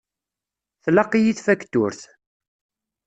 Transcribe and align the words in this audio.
Tlaq-iyi 0.83 1.33
tfakturt. 1.37 2.01